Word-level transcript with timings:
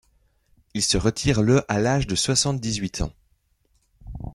Il 0.73 0.81
se 0.81 0.97
retire 0.97 1.43
le 1.43 1.61
à 1.71 1.79
l'âge 1.79 2.07
de 2.07 2.15
soixante-dix-huit 2.15 3.01
ans. 3.01 3.13